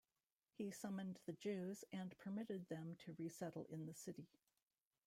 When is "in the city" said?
3.69-4.25